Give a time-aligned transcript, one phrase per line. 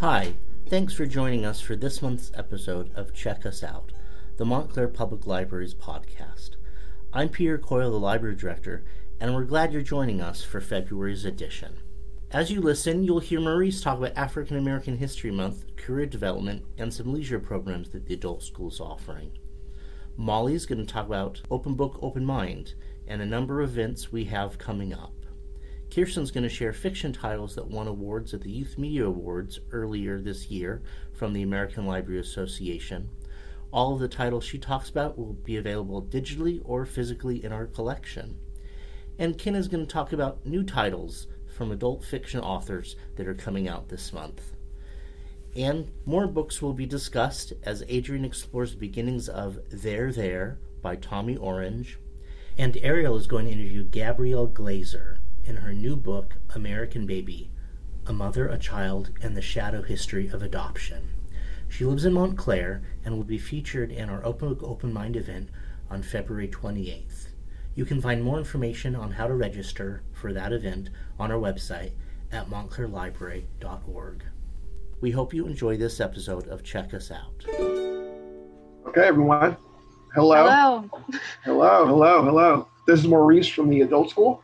[0.00, 0.32] Hi,
[0.66, 3.92] thanks for joining us for this month's episode of Check Us Out,
[4.38, 6.52] the Montclair Public Library's podcast.
[7.12, 8.82] I'm Peter Coyle, the Library Director,
[9.20, 11.80] and we're glad you're joining us for February's edition.
[12.30, 16.94] As you listen, you'll hear Maurice talk about African American History Month, career development, and
[16.94, 19.32] some leisure programs that the adult school is offering.
[20.16, 22.72] Molly's going to talk about Open Book, Open Mind,
[23.06, 25.19] and a number of events we have coming up.
[25.90, 30.20] Kiersten's going to share fiction titles that won awards at the Youth Media Awards earlier
[30.20, 30.82] this year
[31.12, 33.10] from the American Library Association.
[33.72, 37.66] All of the titles she talks about will be available digitally or physically in our
[37.66, 38.38] collection.
[39.18, 43.34] And Ken is going to talk about new titles from adult fiction authors that are
[43.34, 44.52] coming out this month.
[45.56, 50.94] And more books will be discussed as Adrienne explores the beginnings of There There by
[50.94, 51.98] Tommy Orange.
[52.56, 57.50] And Ariel is going to interview Gabrielle Glaser in her new book, American Baby
[58.06, 61.10] A Mother, a Child, and the Shadow History of Adoption.
[61.68, 65.48] She lives in Montclair and will be featured in our Open Book Open Mind event
[65.88, 67.28] on February 28th.
[67.74, 71.92] You can find more information on how to register for that event on our website
[72.32, 74.24] at montclairlibrary.org.
[75.00, 77.44] We hope you enjoy this episode of Check Us Out.
[78.88, 79.56] Okay, everyone.
[80.14, 80.44] Hello.
[80.44, 80.90] Hello.
[81.44, 82.68] Hello, hello, hello.
[82.86, 84.42] This is Maurice from the Adult School.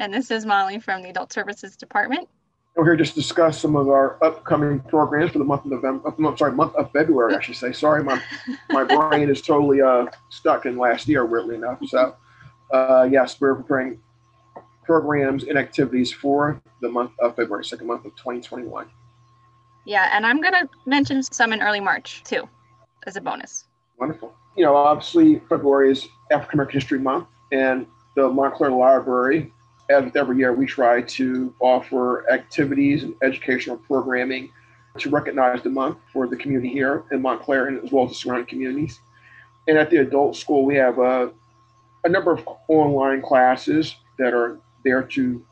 [0.00, 2.26] And this is Molly from the Adult Services Department.
[2.74, 6.08] We're here just to discuss some of our upcoming programs for the month of November.
[6.08, 7.72] Uh, I'm sorry, month of February, I should say.
[7.72, 8.18] Sorry, my
[8.70, 11.80] my brain is totally uh, stuck in last year, weirdly enough.
[11.86, 12.16] So,
[12.72, 14.00] uh, yes, we're preparing
[14.84, 18.86] programs and activities for the month of February, second month of 2021.
[19.84, 22.48] Yeah, and I'm going to mention some in early March too,
[23.06, 23.66] as a bonus.
[23.98, 24.32] Wonderful.
[24.56, 29.52] You know, obviously, February is African American History Month, and the Montclair Library
[29.90, 34.50] as with every year, we try to offer activities and educational programming
[34.98, 38.14] to recognize the month for the community here in Montclair and as well as the
[38.14, 39.00] surrounding communities.
[39.68, 41.30] And at the adult school, we have a,
[42.04, 45.44] a number of online classes that are there to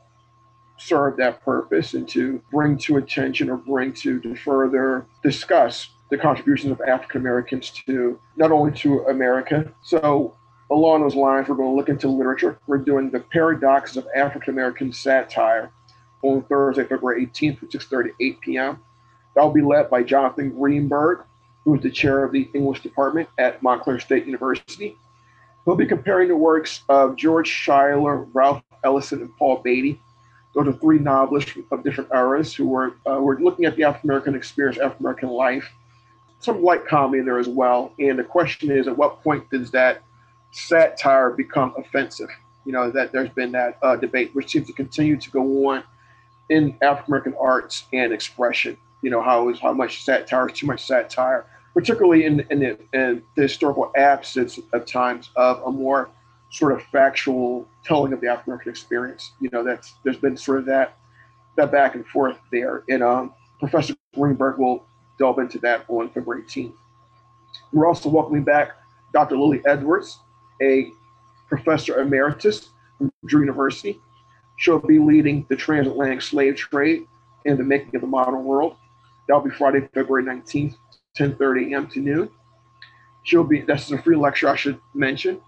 [0.77, 6.17] serve that purpose and to bring to attention or bring to, to further discuss the
[6.17, 9.71] contributions of African Americans to not only to America.
[9.83, 10.35] So
[10.71, 12.59] along those lines, we're going to look into literature.
[12.67, 15.71] We're doing the paradoxes of African American satire
[16.21, 18.79] on Thursday, February 18th from 6:30 8 p.m.
[19.35, 21.19] That will be led by Jonathan Greenberg,
[21.63, 24.97] who is the chair of the English department at Montclair State University.
[25.65, 29.99] He'll be comparing the works of George Schuyler, Ralph Ellison, and Paul Beatty.
[30.55, 34.09] Those are three novelists of different eras who were, uh, were looking at the African
[34.09, 35.69] American experience, African American life.
[36.39, 37.91] Some light comedy there as well.
[37.99, 40.01] And the question is, at what point does that
[40.51, 42.29] satire become offensive.
[42.65, 45.83] You know, that there's been that uh, debate, which seems to continue to go on
[46.49, 48.77] in African American arts and expression.
[49.01, 52.79] You know, how is how much satire is too much satire, particularly in, in, the,
[52.93, 56.09] in the historical absence of times of a more
[56.51, 59.31] sort of factual telling of the African American experience.
[59.39, 60.97] You know, that's there's been sort of that
[61.55, 62.83] that back and forth there.
[62.89, 64.85] And um, Professor Greenberg will
[65.17, 66.73] delve into that on February 18th.
[67.73, 68.71] We're also welcoming back
[69.13, 69.37] Dr.
[69.37, 70.19] Lily Edwards,
[70.61, 70.91] a
[71.47, 73.99] professor emeritus from Drew University.
[74.57, 77.05] She'll be leading the transatlantic slave trade
[77.45, 78.75] and the making of the modern world.
[79.27, 80.75] That'll be Friday, February 19th,
[81.17, 81.87] 10:30 a.m.
[81.87, 82.29] to noon.
[83.23, 85.41] She'll be that's a free lecture I should mention.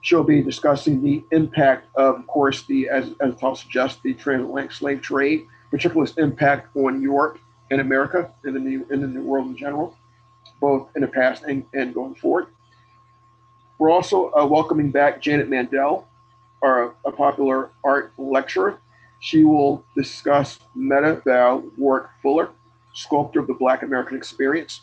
[0.00, 4.72] She'll be discussing the impact of, of course, the as as title suggests, the transatlantic
[4.72, 7.38] slave trade, particularly its impact on Europe
[7.70, 9.96] and America and the new in the new world in general,
[10.60, 12.46] both in the past and, and going forward.
[13.78, 16.06] We're also uh, welcoming back Janet Mandel,
[16.62, 18.80] our, a popular art lecturer.
[19.20, 22.50] She will discuss Meta Val Warrick Fuller,
[22.92, 24.80] sculptor of the Black American experience.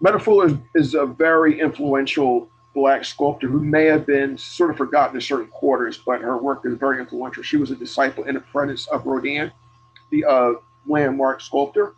[0.00, 4.76] Meta Fuller is, is a very influential Black sculptor who may have been sort of
[4.76, 7.42] forgotten in certain quarters, but her work is very influential.
[7.42, 9.52] She was a disciple and apprentice of Rodin,
[10.10, 10.52] the uh,
[10.86, 11.94] landmark sculptor.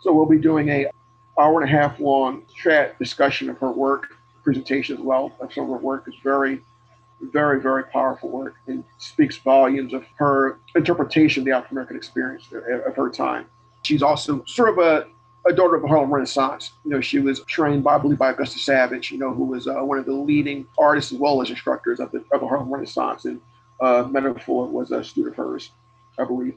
[0.00, 0.90] So we'll be doing a
[1.38, 4.08] hour and a half long chat discussion of her work
[4.44, 6.60] presentation as well of some of her work is very,
[7.20, 12.44] very, very powerful work and speaks volumes of her interpretation of the African American experience
[12.86, 13.46] of her time.
[13.82, 15.06] She's also sort of a,
[15.46, 16.72] a daughter of the Harlem Renaissance.
[16.84, 19.66] You know, she was trained by, I believe, by Augusta Savage, you know, who was
[19.66, 22.72] uh, one of the leading artists as well as instructors of the, of the Harlem
[22.72, 23.24] Renaissance.
[23.24, 23.40] And
[23.80, 25.70] uh, Meta Fuller was a student of hers,
[26.18, 26.54] I believe.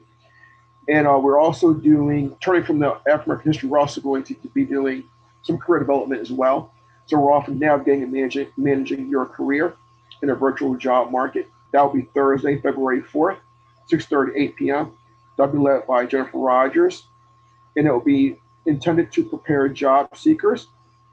[0.88, 4.34] And uh, we're also doing, turning from the African American history, we're also going to
[4.54, 5.04] be doing
[5.42, 6.72] some career development as well.
[7.08, 9.74] So we're often navigating and managing, managing your career
[10.22, 11.48] in a virtual job market.
[11.72, 13.38] That will be Thursday, February 4th,
[13.90, 14.92] 6.30 8 p.m.
[15.36, 17.04] That'll be led by Jennifer Rogers,
[17.76, 20.66] and it will be intended to prepare job seekers,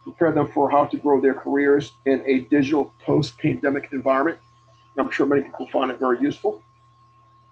[0.03, 4.37] prepare them for how to grow their careers in a digital post-pandemic environment.
[4.97, 6.61] I'm sure many people find it very useful.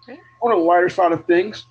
[0.03, 0.19] Okay.
[0.41, 1.65] On the lighter side of things,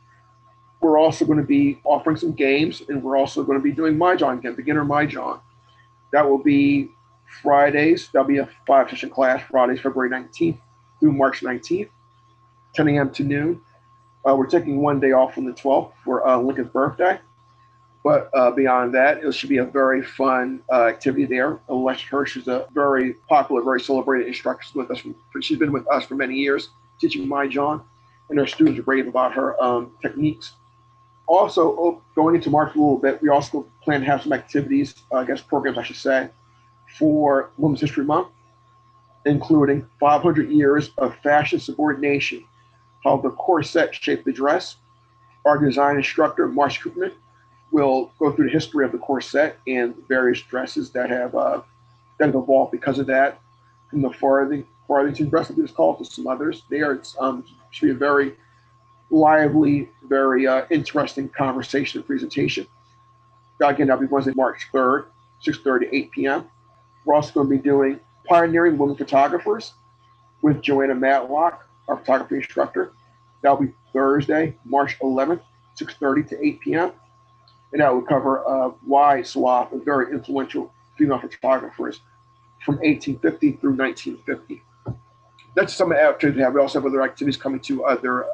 [0.81, 3.97] we're also going to be offering some games, and we're also going to be doing
[3.99, 5.41] Mahjong again, beginner Mahjong.
[6.13, 6.91] That will be
[7.43, 8.09] Fridays.
[8.13, 10.59] That'll be a five session class, Fridays, February 19th
[11.01, 11.89] through March 19th,
[12.75, 13.11] 10 a.m.
[13.11, 13.61] to noon.
[14.25, 17.19] Uh, we're taking one day off on the 12th for uh, Lincoln's birthday.
[18.05, 21.61] But uh, beyond that, it should be a very fun uh, activity there.
[21.69, 24.99] Alexa Hirsch is a very popular, very celebrated instructor with us.
[24.99, 26.71] From, she's been with us for many years,
[27.01, 27.83] teaching Mahjong,
[28.29, 30.53] and our students rave about her um, techniques.
[31.33, 34.95] Also, oh, going into March a little bit, we also plan to have some activities,
[35.11, 36.29] uh, I guess programs, I should say,
[36.99, 38.29] for Women's History Month,
[39.25, 42.45] including 500 years of fashion subordination,
[43.03, 44.77] how the corset shaped the dress.
[45.47, 47.13] Our design instructor, Marsh Koopman,
[47.71, 51.63] will go through the history of the corset and various dresses that have uh,
[52.19, 53.41] that have evolved because of that.
[53.89, 56.65] From the Farthing, Farthington dress, I think it's called, to some others.
[56.69, 58.37] They are um, should be a very
[59.13, 62.67] lively, very uh, interesting conversation and presentation.
[63.63, 65.05] Again, that'll be Wednesday, March 3rd,
[65.47, 66.49] 6.30 to 8 p.m.
[67.05, 69.75] We're also going to be doing Pioneering Women Photographers
[70.41, 72.93] with Joanna Matlock, our photography instructor.
[73.43, 75.43] That'll be Thursday, March 11th,
[75.81, 76.93] 6.30 to 8 p.m.
[77.73, 82.01] And that will cover a wide swath of very influential female photographers
[82.65, 84.63] from 1850 through 1950.
[85.55, 86.55] That's some of the activities we have.
[86.55, 88.27] We also have other activities coming to other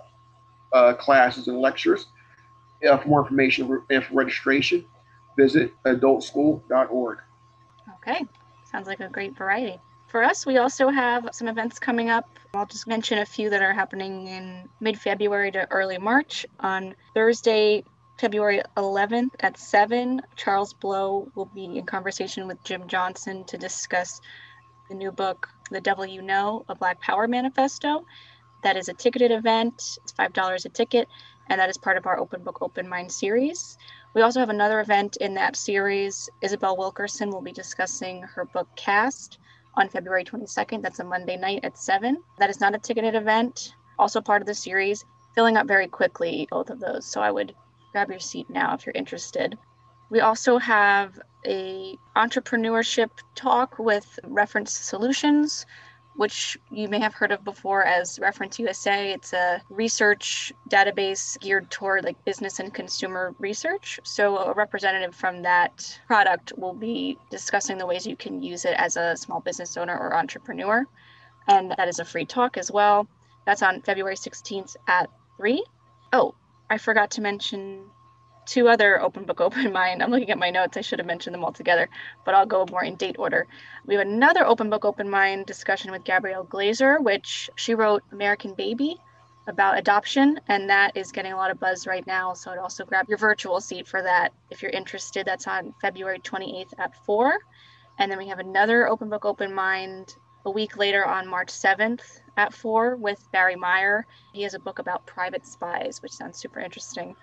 [0.73, 2.07] uh, classes and lectures.
[2.89, 4.85] Uh, for more information and for registration,
[5.37, 7.19] visit adultschool.org.
[7.97, 8.25] Okay,
[8.71, 9.81] sounds like a great variety.
[10.09, 12.25] For us, we also have some events coming up.
[12.55, 16.47] I'll just mention a few that are happening in mid February to early March.
[16.61, 17.85] On Thursday,
[18.19, 24.21] February 11th at 7, Charles Blow will be in conversation with Jim Johnson to discuss
[24.89, 28.05] the new book, The Devil You Know, a Black Power Manifesto.
[28.63, 29.99] That is a ticketed event.
[30.03, 31.09] It's $5 a ticket,
[31.49, 33.79] and that is part of our Open Book Open Mind series.
[34.15, 36.29] We also have another event in that series.
[36.41, 39.39] Isabel Wilkerson will be discussing her book Caste
[39.75, 40.83] on February 22nd.
[40.83, 42.23] That's a Monday night at 7.
[42.39, 45.05] That is not a ticketed event, also part of the series,
[45.35, 47.07] filling up very quickly, both of those.
[47.07, 47.55] So I would
[47.93, 49.57] grab your seat now if you're interested.
[50.11, 55.67] We also have a entrepreneurship talk with Reference Solutions
[56.19, 59.13] which you may have heard of before as Reference USA.
[59.13, 64.01] It's a research database geared toward like business and consumer research.
[64.03, 68.75] So a representative from that product will be discussing the ways you can use it
[68.79, 70.85] as a small business owner or entrepreneur.
[71.47, 73.07] And that is a free talk as well.
[73.47, 75.65] That's on February 16th at 3.
[76.13, 76.35] Oh,
[76.69, 77.85] I forgot to mention
[78.49, 80.03] two other open book open mind.
[80.03, 80.77] I'm looking at my notes.
[80.77, 81.89] I should have mentioned them all together,
[82.25, 83.47] but I'll go more in date order.
[83.87, 88.55] We have another open book open mind discussion with Gabrielle Glaser, which she wrote American
[88.55, 88.97] Baby
[89.47, 92.35] about adoption, and that is getting a lot of buzz right now.
[92.35, 95.27] So I'd also grab your virtual seat for that if you're interested.
[95.27, 97.39] That's on February 28th at 4.
[97.99, 100.15] And then we have another open book open mind
[100.45, 104.07] a week later on March 7th at 4 with Barry Meier.
[104.33, 107.17] He has a book about private spies, which sounds super interesting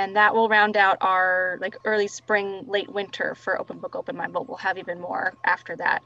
[0.00, 4.16] and that will round out our like early spring late winter for open book open
[4.16, 6.02] mind but we'll have even more after that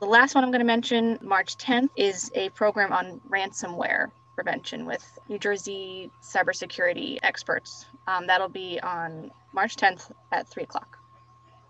[0.00, 4.84] the last one i'm going to mention march 10th is a program on ransomware prevention
[4.84, 10.98] with new jersey cybersecurity experts um, that'll be on march 10th at 3 o'clock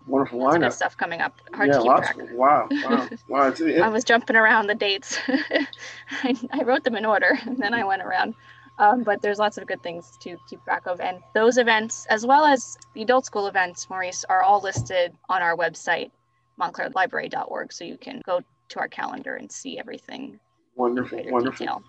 [0.07, 0.73] wonderful lots lineup.
[0.73, 1.35] stuff coming up.
[1.53, 2.27] Hard yeah, to keep lots, track.
[2.31, 3.53] Wow, wow, wow.
[3.83, 5.17] I was jumping around the dates.
[5.27, 8.33] I, I, wrote them in order, and then I went around.
[8.79, 10.99] Um, but there's lots of good things to keep track of.
[10.99, 15.41] And those events, as well as the adult school events, Maurice, are all listed on
[15.41, 16.11] our website,
[16.59, 17.73] montclairlibrary.org.
[17.73, 20.39] So you can go to our calendar and see everything.
[20.75, 21.65] Wonderful, wonderful.
[21.65, 21.83] Detail.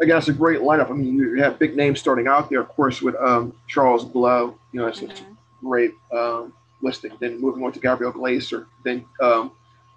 [0.00, 0.90] Again, it's a great lineup.
[0.90, 4.58] I mean, you have big names starting out there, of course, with um, Charles Blow.
[4.72, 5.32] You know, it's mm-hmm.
[5.32, 6.52] a great um,
[6.82, 7.12] listing.
[7.20, 8.66] Then moving on to Gabriel Glaser.
[8.84, 9.52] Then um,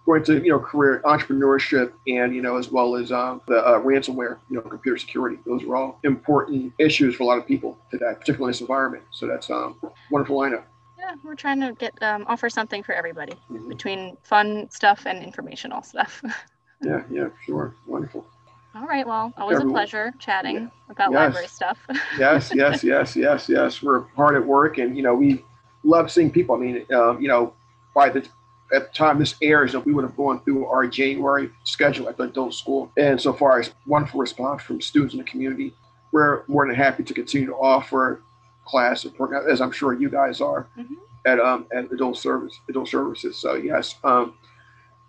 [0.09, 3.79] going to you know career entrepreneurship and you know as well as um, the uh,
[3.79, 5.37] ransomware you know computer security.
[5.45, 9.03] Those are all important issues for a lot of people today particularly in this environment.
[9.11, 10.63] So that's um wonderful lineup.
[10.97, 13.69] Yeah we're trying to get um, offer something for everybody mm-hmm.
[13.69, 16.21] between fun stuff and informational stuff.
[16.81, 17.75] Yeah yeah sure.
[17.87, 18.25] Wonderful.
[18.73, 19.75] All right well always Everyone.
[19.75, 20.69] a pleasure chatting yeah.
[20.89, 21.19] about yes.
[21.19, 21.77] library stuff.
[22.17, 23.83] Yes yes yes yes yes.
[23.83, 25.43] We're hard at work and you know we
[25.83, 26.55] love seeing people.
[26.55, 27.53] I mean uh, you know
[27.93, 28.25] by the
[28.71, 32.17] at the time this airs, that we would have gone through our January schedule at
[32.17, 32.91] the adult school.
[32.97, 35.73] And so far as wonderful response from students in the community,
[36.11, 38.21] we're more than happy to continue to offer
[38.65, 39.05] class
[39.49, 40.93] as I'm sure you guys are mm-hmm.
[41.25, 43.37] at um, at adult service adult services.
[43.37, 44.35] So yes, um,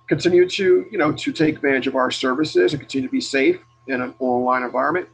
[0.09, 3.61] continue to you know to take advantage of our services and continue to be safe
[3.87, 5.09] in an online environment.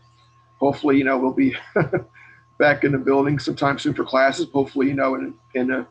[0.58, 1.56] Hopefully, you know we'll be
[2.58, 4.46] back in the building sometime soon for classes.
[4.52, 5.86] Hopefully, you know in in a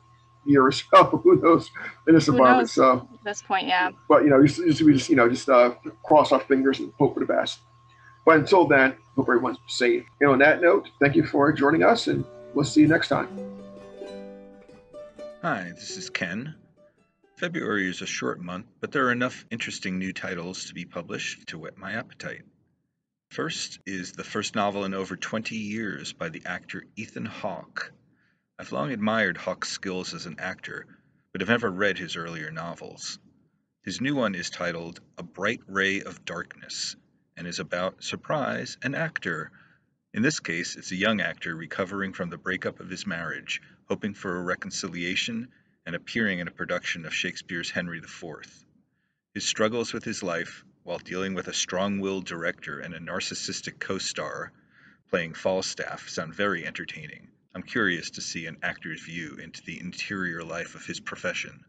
[0.46, 1.04] year or so.
[1.24, 1.70] Who knows
[2.08, 2.68] in this Who environment?
[2.68, 2.74] Knows?
[2.74, 3.92] So at this point, yeah.
[4.08, 6.92] But you know, just, just we just you know just uh, cross our fingers and
[6.98, 7.60] hope for the best.
[8.26, 10.04] But until then, hope everyone's safe.
[10.20, 13.28] And on that note, thank you for joining us, and we'll see you next time.
[15.44, 16.56] Hi, this is Ken.
[17.38, 21.48] February is a short month, but there are enough interesting new titles to be published
[21.48, 22.42] to whet my appetite.
[23.30, 27.92] First is the first novel in over 20 years by the actor Ethan Hawke.
[28.58, 30.88] I've long admired Hawke's skills as an actor,
[31.34, 33.20] but have never read his earlier novels.
[33.84, 36.96] His new one is titled A Bright Ray of Darkness
[37.36, 39.52] and is about, surprise, an actor.
[40.14, 44.14] In this case, it's a young actor recovering from the breakup of his marriage, hoping
[44.14, 45.50] for a reconciliation,
[45.86, 48.66] and appearing in a production of Shakespeare's Henry IV.
[49.34, 53.80] His struggles with his life, while dealing with a strong willed director and a narcissistic
[53.80, 54.54] co star
[55.10, 57.28] playing Falstaff, sound very entertaining.
[57.56, 61.64] I'm curious to see an actor's view into the interior life of his profession.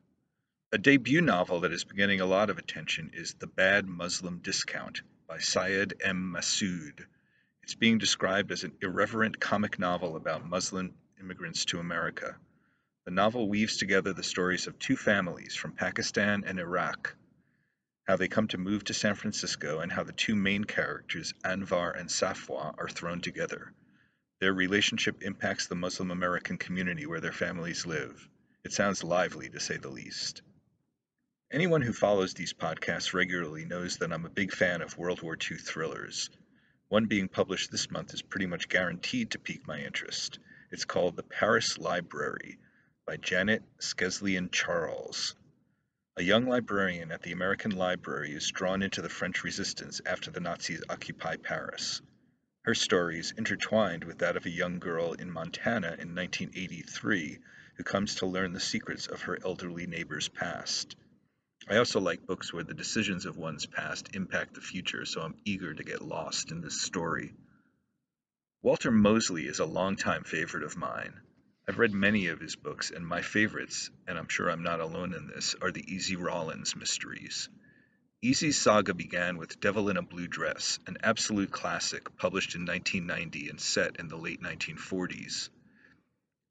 [0.72, 5.02] A debut novel that is beginning a lot of attention is The Bad Muslim Discount
[5.28, 6.34] by Syed M.
[6.34, 7.06] Masood.
[7.62, 12.36] It's being described as an irreverent comic novel about Muslim immigrants to America.
[13.04, 17.14] The novel weaves together the stories of two families from Pakistan and Iraq,
[18.08, 21.96] how they come to move to San Francisco, and how the two main characters, Anvar
[21.96, 23.72] and Safwa, are thrown together.
[24.38, 28.28] Their relationship impacts the Muslim American community where their families live.
[28.64, 30.42] It sounds lively, to say the least.
[31.50, 35.38] Anyone who follows these podcasts regularly knows that I'm a big fan of World War
[35.38, 36.28] II thrillers.
[36.88, 40.38] One being published this month is pretty much guaranteed to pique my interest.
[40.70, 42.58] It's called The Paris Library
[43.06, 45.34] by Janet Skeslien Charles.
[46.16, 50.40] A young librarian at the American Library is drawn into the French resistance after the
[50.40, 52.02] Nazis occupy Paris.
[52.66, 57.38] Her story is intertwined with that of a young girl in Montana in 1983
[57.76, 60.96] who comes to learn the secrets of her elderly neighbor's past.
[61.68, 65.40] I also like books where the decisions of one's past impact the future, so I'm
[65.44, 67.36] eager to get lost in this story.
[68.62, 71.20] Walter Mosley is a longtime favorite of mine.
[71.68, 75.14] I've read many of his books, and my favorites, and I'm sure I'm not alone
[75.14, 77.48] in this, are the Easy Rawlins mysteries.
[78.22, 83.50] Easy's saga began with Devil in a Blue Dress, an absolute classic published in 1990
[83.50, 85.50] and set in the late 1940s.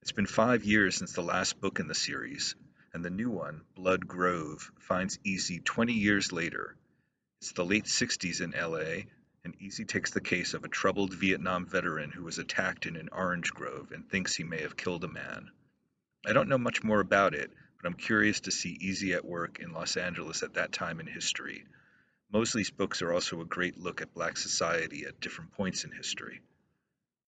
[0.03, 2.55] It's been five years since the last book in the series,
[2.93, 6.75] and the new one, Blood Grove, finds Easy 20 years later.
[7.41, 9.09] It's the late 60s in LA,
[9.43, 13.09] and Easy takes the case of a troubled Vietnam veteran who was attacked in an
[13.11, 15.49] orange grove and thinks he may have killed a man.
[16.27, 17.51] I don't know much more about it,
[17.85, 21.05] but I'm curious to see Easy at work in Los Angeles at that time in
[21.05, 21.65] history.
[22.33, 26.41] Mosley's books are also a great look at Black society at different points in history.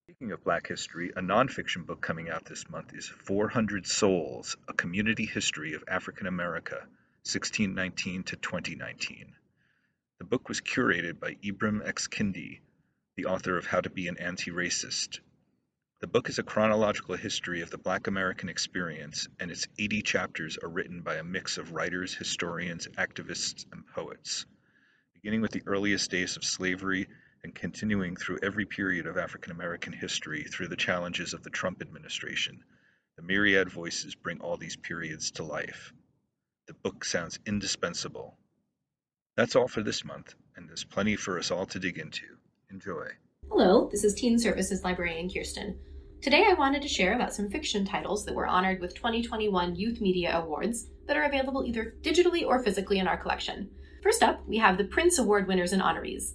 [0.06, 4.72] Speaking of Black history, a nonfiction book coming out this month is 400 Souls A
[4.72, 6.78] Community History of African America,
[7.22, 9.36] 1619 to 2019.
[10.18, 12.08] The book was curated by Ibram X.
[12.08, 12.58] Kendi,
[13.14, 15.20] the author of How to Be an Anti Racist,
[16.00, 20.56] the book is a chronological history of the Black American experience, and its 80 chapters
[20.62, 24.46] are written by a mix of writers, historians, activists, and poets.
[25.14, 27.08] Beginning with the earliest days of slavery
[27.42, 31.82] and continuing through every period of African American history through the challenges of the Trump
[31.82, 32.62] administration,
[33.16, 35.92] the myriad voices bring all these periods to life.
[36.68, 38.38] The book sounds indispensable.
[39.36, 42.26] That's all for this month, and there's plenty for us all to dig into.
[42.70, 43.08] Enjoy.
[43.50, 45.76] Hello, this is Teen Services Librarian Kiersten.
[46.20, 50.00] Today I wanted to share about some fiction titles that were honored with 2021 Youth
[50.00, 53.70] Media Awards that are available either digitally or physically in our collection.
[54.02, 56.32] First up, we have the Printz Award winners and honorees.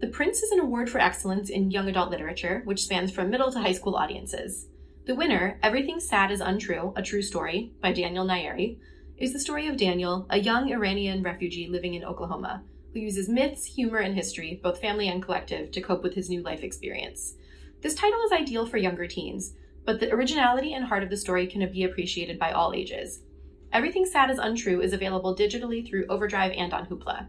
[0.00, 3.52] The Printz is an award for excellence in young adult literature, which spans from middle
[3.52, 4.68] to high school audiences.
[5.04, 8.78] The winner, Everything Sad is Untrue, A True Story, by Daniel Nayeri,
[9.18, 12.64] is the story of Daniel, a young Iranian refugee living in Oklahoma,
[12.94, 16.40] who uses myths, humor, and history, both family and collective, to cope with his new
[16.40, 17.34] life experience.
[17.82, 19.54] This title is ideal for younger teens,
[19.84, 23.20] but the originality and heart of the story can be appreciated by all ages.
[23.72, 27.28] Everything Sad is Untrue is available digitally through Overdrive and on Hoopla.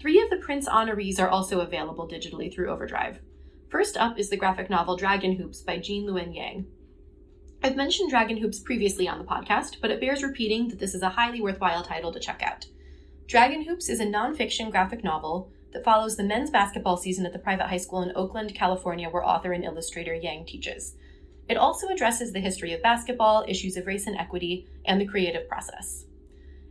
[0.00, 3.20] Three of the Printz honorees are also available digitally through Overdrive.
[3.68, 6.66] First up is the graphic novel Dragon Hoops by Gene Luen Yang.
[7.62, 11.02] I've mentioned Dragon Hoops previously on the podcast, but it bears repeating that this is
[11.02, 12.66] a highly worthwhile title to check out.
[13.26, 17.38] Dragon Hoops is a nonfiction graphic novel that follows the men's basketball season at the
[17.38, 20.94] private high school in Oakland, California, where author and illustrator Yang teaches.
[21.50, 25.46] It also addresses the history of basketball, issues of race and equity, and the creative
[25.46, 26.06] process.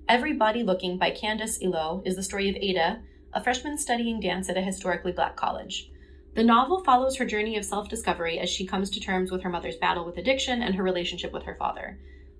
[0.10, 4.58] Everybody Looking by Candice Iloh is the story of Ada, a freshman studying dance at
[4.58, 5.92] a historically black college.
[6.34, 9.52] The novel follows her journey of self discovery as she comes to terms with her
[9.52, 12.00] mother's battle with addiction and her relationship with her father,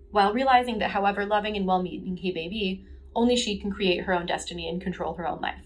[0.10, 4.06] while realizing that however loving and well meaning he may be, only she can create
[4.06, 5.65] her own destiny and control her own life.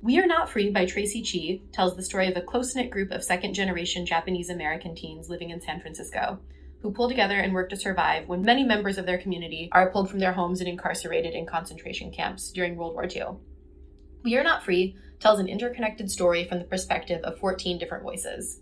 [0.00, 3.10] We Are Not Free by Traci Chee tells the story of a close knit group
[3.10, 6.38] of second generation Japanese American teens living in San Francisco
[6.82, 10.08] who pull together and work to survive when many members of their community are pulled
[10.08, 13.38] from their homes and incarcerated in concentration camps during World War II.
[14.22, 18.60] We Are Not Free tells an interconnected story from the perspective of 14 different voices.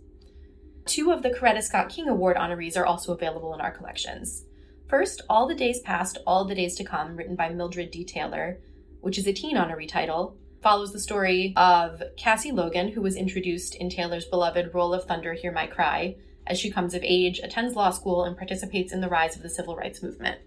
[0.86, 4.44] Two of the Coretta Scott King Award honorees are also available in our collections.
[4.88, 8.04] First, All the Days Past, All the Days to Come, written by Mildred D.
[8.04, 8.58] Taylor,
[9.02, 13.74] which is a teen honoree title, follows the story of Cassie Logan, who was introduced
[13.74, 17.74] in Taylor's beloved Roll of Thunder, Hear My Cry, as she comes of age, attends
[17.74, 20.40] law school, and participates in the rise of the civil rights movement.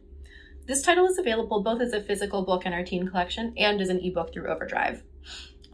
[0.66, 3.90] This title is available both as a physical book in our teen collection and as
[3.90, 5.04] an ebook through Overdrive.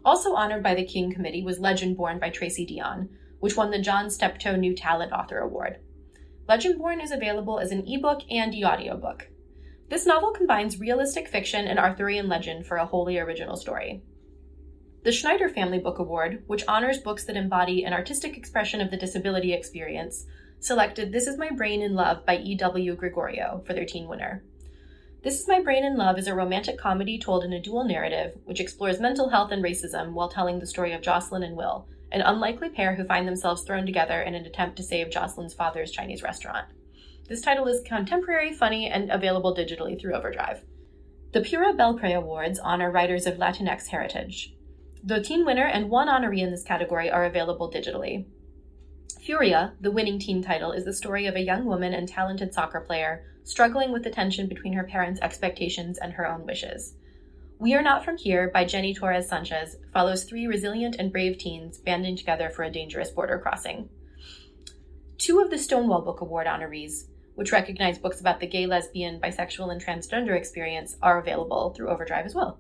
[0.06, 4.10] Also honored by the King Committee was Legendborn by Tracy Deonn, which won the John
[4.10, 5.80] Steptoe New Talent Author Award.
[6.48, 9.30] Legendborn is available as an ebook and e audiobook.
[9.90, 14.02] This novel combines realistic fiction and Arthurian legend for a wholly original story.
[15.06, 18.98] The Schneider Family Book Award, which honors books that embody an artistic expression of the
[18.98, 20.26] disability experience,
[20.60, 22.96] selected This Is My Brain in Love by E.W.
[22.96, 24.44] Gregorio for their teen winner.
[25.22, 28.40] This Is My Brain in Love is a romantic comedy told in a dual narrative,
[28.46, 32.22] which explores mental health and racism while telling the story of Jocelyn and Will, an
[32.22, 36.24] unlikely pair who find themselves thrown together in an attempt to save Jocelyn's father's Chinese
[36.24, 36.66] restaurant.
[37.30, 40.64] This title is contemporary, funny, and available digitally through Overdrive.
[41.32, 44.55] The Pura Belpre Awards honor writers of Latinx heritage.
[45.08, 48.26] The teen winner and one honoree in this category are available digitally.
[49.22, 52.82] Furia, the winning teen title, is the story of a young woman and talented soccer
[52.82, 56.96] player struggling with the tension between her parents' expectations and her own wishes.
[57.60, 61.78] We Are Not From Here by Jenny Torres Sanchez follows three resilient and brave teens
[61.78, 63.90] banding together for a dangerous border crossing.
[65.20, 67.04] Two of the Stonewall Book Award honorees,
[67.36, 72.26] which recognize books about the gay, lesbian, bisexual, and transgender experience, are available through Overdrive
[72.26, 72.60] as well.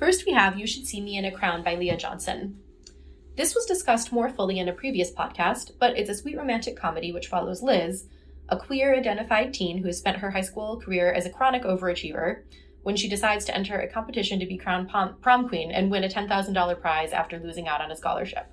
[0.00, 2.58] First, we have You Should See Me in a Crown by Leah Johnson.
[3.36, 7.12] This was discussed more fully in a previous podcast, but it's a sweet romantic comedy
[7.12, 8.06] which follows Liz,
[8.48, 12.44] a queer identified teen who has spent her high school career as a chronic overachiever,
[12.82, 16.08] when she decides to enter a competition to be crowned prom, queen and win a
[16.08, 18.50] $10,000 prize after losing out on a scholarship.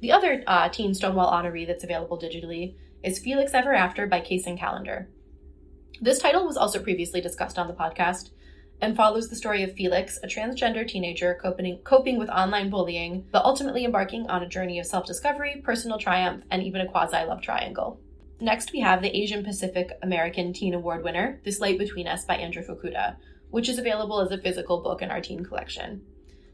[0.00, 4.58] The other uh, teen Stonewall honoree that's available digitally is Felix Ever After by Kacen
[4.58, 5.10] Callender.
[6.00, 8.30] This title was also previously discussed on the podcast,
[8.80, 13.44] and follows the story of Felix, a transgender teenager coping, coping with online bullying, but
[13.44, 17.40] ultimately embarking on a journey of self discovery, personal triumph, and even a quasi love
[17.40, 18.00] triangle.
[18.40, 22.36] Next, we have the Asian Pacific American Teen Award winner, This Light Between Us by
[22.36, 23.16] Andrew Fukuda,
[23.50, 26.02] which is available as a physical book in our teen collection.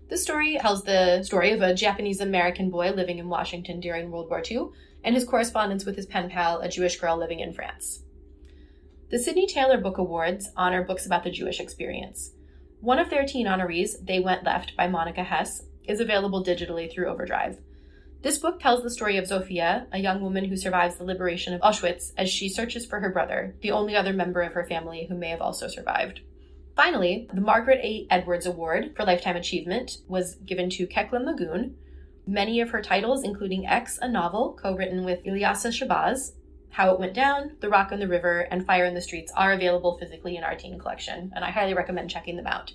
[0.08, 4.28] This story tells the story of a Japanese American boy living in Washington during World
[4.28, 4.68] War II
[5.02, 8.02] and his correspondence with his pen pal, a Jewish girl living in France.
[9.10, 12.30] The Sydney Taylor Book Awards honor books about the Jewish experience.
[12.80, 17.08] One of their teen honorees, They Went Left by Monica Hesse, is available digitally through
[17.08, 17.58] Overdrive.
[18.22, 21.60] This book tells the story of Zofia, a young woman who survives the liberation of
[21.60, 25.16] Auschwitz as she searches for her brother, the only other member of her family who
[25.16, 26.20] may have also survived.
[26.76, 28.06] Finally, the Margaret A.
[28.10, 31.74] Edwards Award for Lifetime Achievement was given to Kekla Magoon.
[32.28, 36.34] Many of her titles, including X, a novel co written with Ilyasah Shabazz,
[36.70, 39.52] how It Went Down, The Rock on the River, and Fire in the Streets are
[39.52, 42.72] available physically in our teen collection, and I highly recommend checking them out.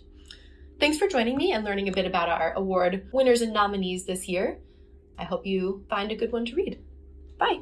[0.79, 4.27] Thanks for joining me and learning a bit about our award winners and nominees this
[4.27, 4.59] year.
[5.17, 6.79] I hope you find a good one to read.
[7.39, 7.61] Bye.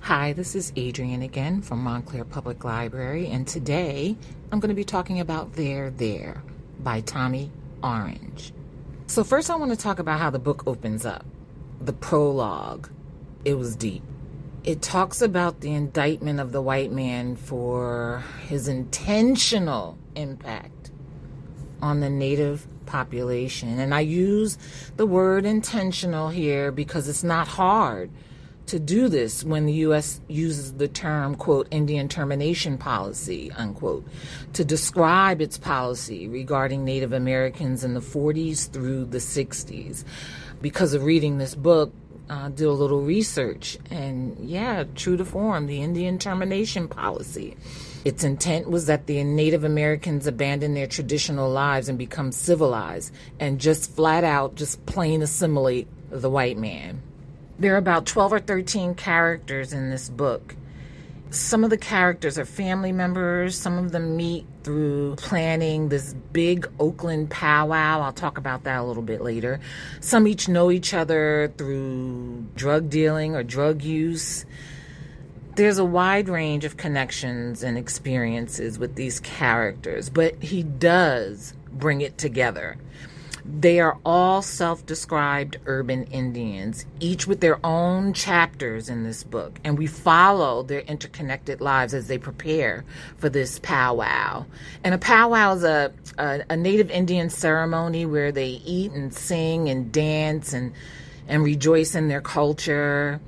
[0.00, 4.16] Hi, this is Adrienne again from Montclair Public Library, and today
[4.52, 6.42] I'm going to be talking about There, There
[6.78, 7.50] by Tommy
[7.82, 8.52] Orange.
[9.06, 11.26] So, first, I want to talk about how the book opens up.
[11.80, 12.90] The prologue.
[13.44, 14.02] It was deep
[14.64, 20.90] it talks about the indictment of the white man for his intentional impact
[21.82, 23.78] on the native population.
[23.78, 24.56] And I use
[24.96, 28.10] the word intentional here because it's not hard
[28.66, 30.22] to do this when the U.S.
[30.26, 34.06] uses the term, quote, Indian termination policy, unquote,
[34.54, 40.04] to describe its policy regarding Native Americans in the 40s through the 60s.
[40.62, 41.92] Because of reading this book,
[42.28, 43.78] uh, do a little research.
[43.90, 47.56] And yeah, true to form, the Indian termination policy.
[48.04, 53.60] Its intent was that the Native Americans abandon their traditional lives and become civilized and
[53.60, 57.00] just flat out, just plain assimilate the white man.
[57.58, 60.54] There are about 12 or 13 characters in this book.
[61.30, 63.56] Some of the characters are family members.
[63.56, 68.00] Some of them meet through planning this big Oakland powwow.
[68.00, 69.60] I'll talk about that a little bit later.
[70.00, 74.46] Some each know each other through drug dealing or drug use.
[75.56, 82.00] There's a wide range of connections and experiences with these characters, but he does bring
[82.00, 82.76] it together.
[83.44, 89.60] They are all self described urban Indians, each with their own chapters in this book,
[89.62, 92.84] and we follow their interconnected lives as they prepare
[93.18, 94.46] for this powwow.
[94.82, 99.68] And a powwow is a, a, a Native Indian ceremony where they eat and sing
[99.68, 100.72] and dance and,
[101.28, 103.20] and rejoice in their culture.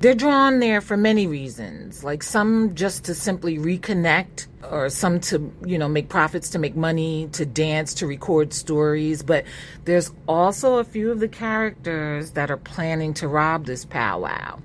[0.00, 5.52] They're drawn there for many reasons, like some just to simply reconnect, or some to,
[5.66, 9.24] you know, make profits, to make money, to dance, to record stories.
[9.24, 9.44] But
[9.86, 14.60] there's also a few of the characters that are planning to rob this powwow.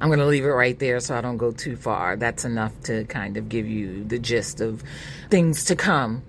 [0.00, 2.16] I'm going to leave it right there so I don't go too far.
[2.16, 4.82] That's enough to kind of give you the gist of
[5.30, 6.24] things to come.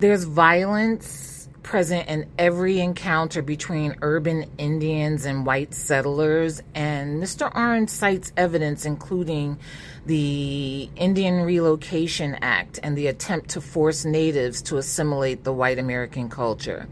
[0.00, 1.33] There's violence
[1.64, 7.52] present in every encounter between urban Indians and white settlers, and Mr.
[7.56, 9.58] Orange cites evidence including
[10.06, 16.28] the Indian Relocation Act and the attempt to force natives to assimilate the white American
[16.28, 16.86] culture.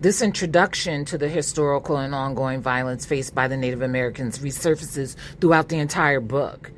[0.00, 5.70] This introduction to the historical and ongoing violence faced by the Native Americans resurfaces throughout
[5.70, 6.70] the entire book.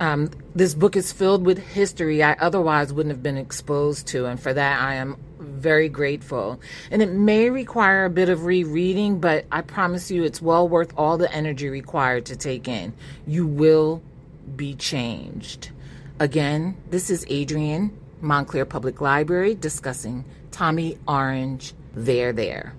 [0.00, 4.40] Um, this book is filled with history I otherwise wouldn't have been exposed to, and
[4.40, 5.16] for that I am
[5.60, 6.60] very grateful.
[6.90, 10.92] And it may require a bit of rereading, but I promise you it's well worth
[10.96, 12.92] all the energy required to take in.
[13.26, 14.02] You will
[14.56, 15.70] be changed.
[16.18, 22.74] Again, this is Adrienne, Montclair Public Library, discussing Tommy Orange, There There.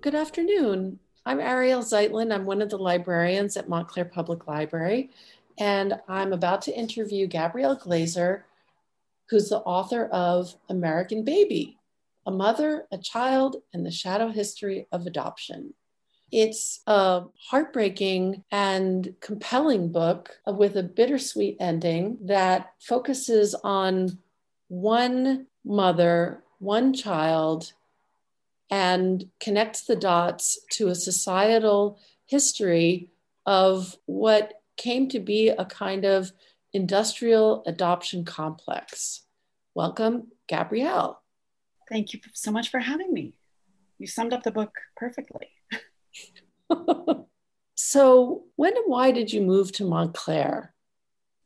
[0.00, 0.98] Good afternoon.
[1.26, 2.32] I'm Ariel Zeitlin.
[2.34, 5.10] I'm one of the librarians at Montclair Public Library,
[5.60, 8.46] and I'm about to interview Gabrielle Glaser,
[9.28, 11.78] who's the author of American Baby,
[12.26, 15.74] A Mother, a Child, and the Shadow History of Adoption.
[16.32, 24.18] It's a heartbreaking and compelling book with a bittersweet ending that focuses on
[24.68, 27.72] one mother, one child,
[28.70, 33.10] and connects the dots to a societal history
[33.44, 36.32] of what came to be a kind of
[36.72, 39.26] industrial adoption complex.
[39.74, 41.22] Welcome, Gabrielle.
[41.90, 43.34] Thank you so much for having me.
[43.98, 45.48] You summed up the book perfectly.
[47.74, 50.72] so, when and why did you move to Montclair?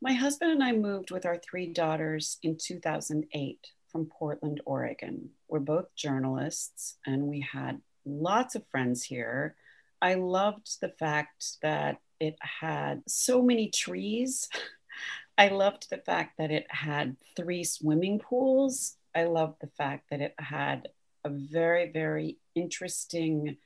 [0.01, 3.59] My husband and I moved with our three daughters in 2008
[3.91, 5.31] from Portland, Oregon.
[5.49, 9.55] We're both journalists and we had lots of friends here.
[10.01, 14.49] I loved the fact that it had so many trees.
[15.37, 18.95] I loved the fact that it had three swimming pools.
[19.13, 20.87] I loved the fact that it had
[21.25, 23.57] a very, very interesting,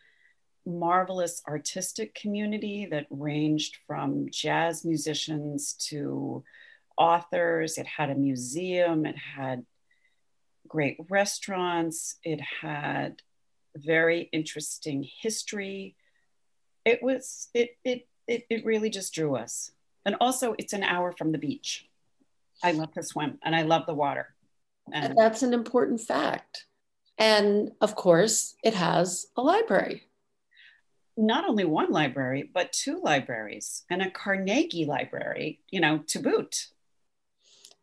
[0.66, 6.44] marvelous artistic community that ranged from jazz musicians to
[6.98, 7.78] authors.
[7.78, 9.66] It had a museum, it had
[10.68, 13.22] great restaurants, it had
[13.76, 15.96] very interesting history.
[16.86, 19.72] It was, it, it it, it really just drew us.
[20.06, 21.86] And also, it's an hour from the beach.
[22.64, 24.34] I love to swim and I love the water.
[24.92, 26.66] And that's an important fact.
[27.18, 30.04] And of course, it has a library.
[31.18, 36.68] Not only one library, but two libraries and a Carnegie library, you know, to boot.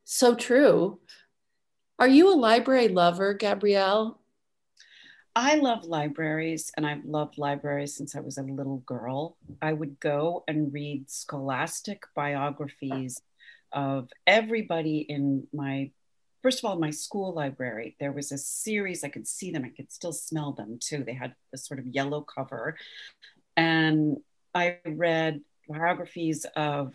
[0.05, 1.01] So true.
[1.99, 4.21] Are you a library lover, Gabrielle?
[5.37, 9.37] I love libraries and I've loved libraries since I was a little girl.
[9.61, 13.21] I would go and read scholastic biographies
[13.71, 15.91] of everybody in my,
[16.43, 17.97] first of all, my school library.
[18.01, 21.05] There was a series, I could see them, I could still smell them too.
[21.05, 22.79] They had this sort of yellow cover.
[23.59, 24.17] And
[24.55, 26.95] I read biographies of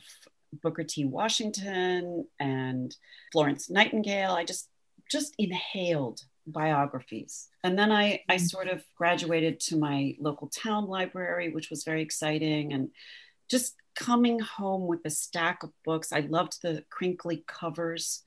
[0.64, 1.06] Booker T.
[1.06, 2.96] Washington and
[3.32, 4.32] Florence Nightingale.
[4.32, 4.68] I just
[5.12, 7.48] just inhaled biographies.
[7.64, 8.46] And then I, I mm-hmm.
[8.46, 12.74] sort of graduated to my local town library, which was very exciting.
[12.74, 12.90] And
[13.50, 18.24] just coming home with a stack of books, I loved the crinkly covers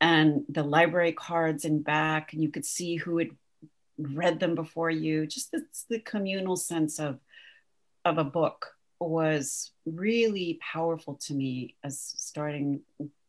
[0.00, 3.30] and the library cards in back, and you could see who had
[3.98, 5.26] read them before you.
[5.26, 7.20] Just the, the communal sense of,
[8.04, 12.80] of a book was really powerful to me as starting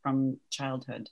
[0.02, 1.10] from childhood.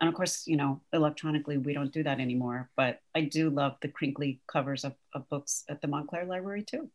[0.00, 2.70] And of course, you know, electronically, we don't do that anymore.
[2.76, 6.90] But I do love the crinkly covers of, of books at the Montclair Library too.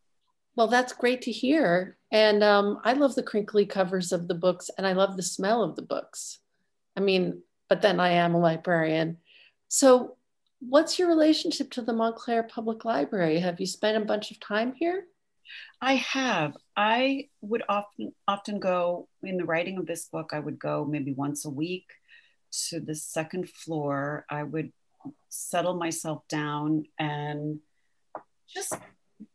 [0.55, 1.97] Well, that's great to hear.
[2.11, 5.63] And um, I love the crinkly covers of the books and I love the smell
[5.63, 6.39] of the books.
[6.95, 9.17] I mean, but then I am a librarian.
[9.67, 10.15] So,
[10.59, 13.39] what's your relationship to the Montclair Public Library?
[13.39, 15.05] Have you spent a bunch of time here?
[15.81, 16.55] I have.
[16.75, 20.31] I would often often go in the writing of this book.
[20.33, 21.85] I would go maybe once a week
[22.69, 24.25] to the second floor.
[24.29, 24.71] I would
[25.29, 27.59] settle myself down and
[28.47, 28.73] just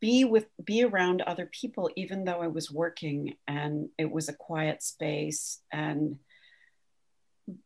[0.01, 4.35] be with be around other people even though i was working and it was a
[4.35, 5.61] quiet space.
[5.73, 6.19] And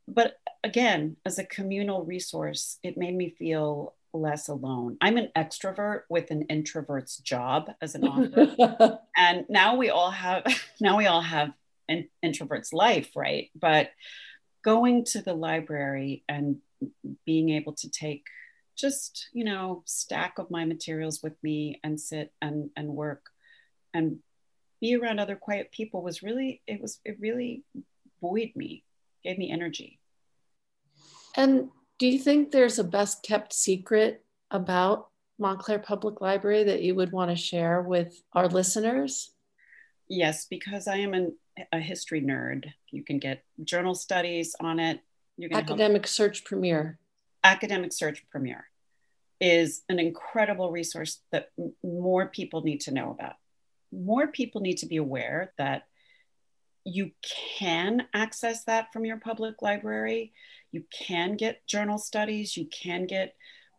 [0.08, 4.96] but again as a communal resource it made me feel less alone.
[5.00, 9.00] I'm an extrovert with an introvert's job as an author.
[9.16, 10.44] And now we all have
[10.80, 11.52] now we all have
[11.88, 13.50] an introvert's life right?
[13.54, 13.90] But
[14.64, 16.56] going to the library and
[17.24, 18.24] being able to take
[18.76, 23.26] just you know stack of my materials with me and sit and and work
[23.92, 24.18] and
[24.80, 27.62] be around other quiet people was really it was it really
[28.20, 28.84] buoyed me
[29.24, 29.98] gave me energy.
[31.36, 36.94] And do you think there's a best kept secret about montclair public library that you
[36.94, 39.32] would want to share with our listeners?
[40.06, 41.34] Yes because i am an,
[41.72, 45.00] a history nerd you can get journal studies on it
[45.36, 46.06] you can academic help.
[46.06, 46.98] search premier
[47.44, 48.66] Academic Search Premier
[49.38, 53.34] is an incredible resource that m- more people need to know about.
[53.92, 55.82] More people need to be aware that
[56.84, 57.10] you
[57.58, 60.32] can access that from your public library.
[60.72, 63.34] You can get journal studies, you can get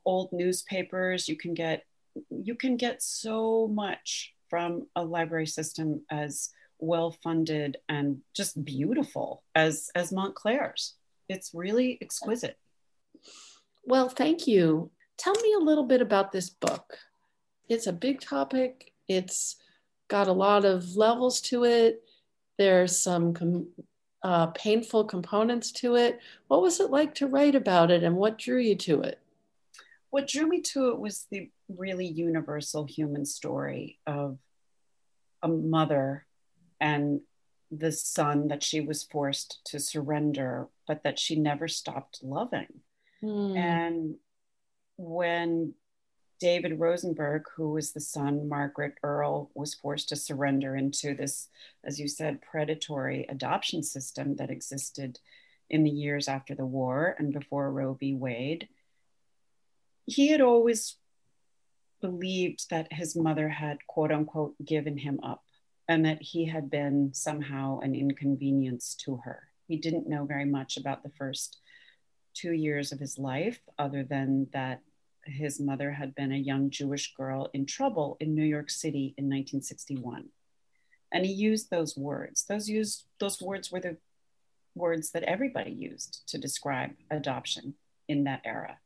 [0.06, 1.86] old newspapers, you can get
[2.30, 9.44] you can get so much from a library system as well funded and just beautiful
[9.54, 10.96] as as Montclair's.
[11.30, 12.58] It's really exquisite.
[13.86, 14.92] Well, thank you.
[15.18, 16.98] Tell me a little bit about this book.
[17.70, 18.92] It's a big topic.
[19.08, 19.56] It's
[20.08, 22.04] got a lot of levels to it.
[22.58, 23.68] There's some com-
[24.24, 26.20] uh, painful components to it.
[26.48, 29.20] What was it like to write about it and what drew you to it?
[30.10, 34.38] What drew me to it was the really universal human story of
[35.44, 36.26] a mother
[36.80, 37.22] and
[37.72, 42.82] the son that she was forced to surrender, but that she never stopped loving.
[43.24, 43.58] Mm.
[43.58, 44.16] And
[44.98, 45.74] when
[46.40, 51.48] David Rosenberg, who was the son, Margaret Erle, was forced to surrender into this,
[51.84, 55.20] as you said, predatory adoption system that existed
[55.70, 58.14] in the years after the war and before Roe v.
[58.14, 58.68] Wade.
[60.06, 60.98] He had always
[62.02, 65.45] believed that his mother had, quote unquote, given him up
[65.88, 69.44] and that he had been somehow an inconvenience to her.
[69.68, 71.60] He didn't know very much about the first
[72.34, 74.82] two years of his life, other than that
[75.26, 79.26] his mother had been a young Jewish girl in trouble in New York City in
[79.26, 80.30] 1961.
[81.12, 82.46] And he used those words.
[82.48, 83.98] Those used those words were the
[84.76, 87.76] words that everybody used to describe adoption
[88.08, 88.78] in that era.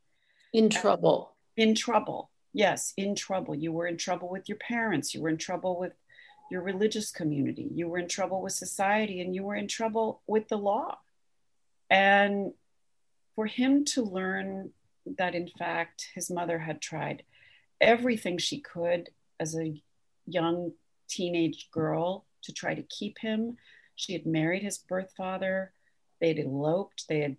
[0.54, 1.36] In trouble.
[1.58, 2.30] In trouble.
[2.54, 3.56] Yes, in trouble.
[3.56, 5.14] You were in trouble with your parents.
[5.14, 5.94] You were in trouble with
[6.52, 7.70] your religious community.
[7.74, 10.98] You were in trouble with society and you were in trouble with the law.
[11.90, 12.54] And
[13.36, 14.72] for him to learn
[15.18, 17.24] that, in fact, his mother had tried
[17.82, 19.10] everything she could
[19.40, 19.82] as a
[20.26, 20.74] young
[21.08, 23.58] teenage girl to try to keep him.
[23.96, 25.74] She had married his birth father,
[26.20, 27.38] they'd eloped, they had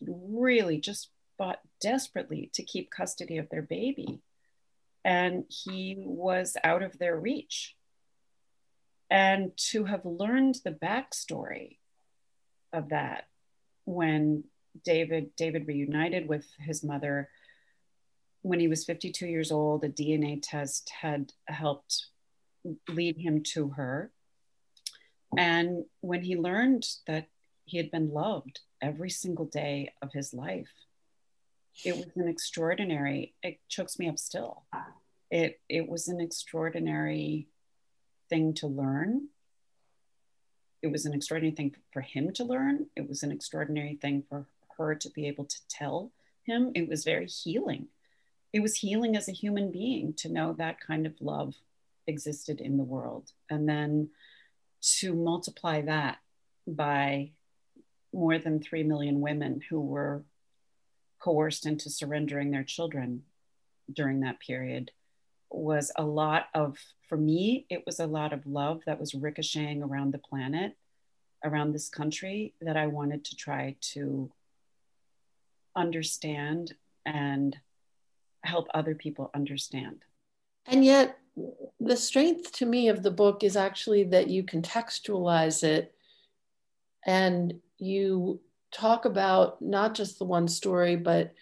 [0.00, 4.20] really just fought desperately to keep custody of their baby.
[5.04, 7.76] And he was out of their reach.
[9.10, 11.78] And to have learned the backstory
[12.72, 13.28] of that
[13.84, 14.44] when
[14.84, 17.28] David David reunited with his mother
[18.42, 19.84] when he was 52 years old.
[19.84, 22.06] A DNA test had helped
[22.88, 24.12] lead him to her.
[25.36, 27.28] And when he learned that
[27.64, 30.70] he had been loved every single day of his life,
[31.84, 34.64] it was an extraordinary, it chokes me up still.
[35.30, 37.48] It, it was an extraordinary
[38.28, 39.28] thing to learn.
[40.82, 42.86] It was an extraordinary thing for him to learn.
[42.96, 44.46] It was an extraordinary thing for
[44.78, 46.12] her to be able to tell
[46.44, 46.72] him.
[46.74, 47.88] It was very healing.
[48.52, 51.54] It was healing as a human being to know that kind of love
[52.06, 53.32] existed in the world.
[53.50, 54.10] And then
[54.98, 56.18] to multiply that
[56.66, 57.32] by
[58.12, 60.24] more than 3 million women who were
[61.18, 63.24] coerced into surrendering their children
[63.92, 64.90] during that period
[65.56, 69.82] was a lot of, for me, it was a lot of love that was ricocheting
[69.82, 70.76] around the planet,
[71.44, 74.30] around this country that I wanted to try to
[75.74, 77.56] understand and
[78.42, 80.02] help other people understand.
[80.66, 81.18] And yet,
[81.80, 85.94] the strength to me of the book is actually that you contextualize it
[87.06, 88.40] and you
[88.72, 91.34] talk about not just the one story, but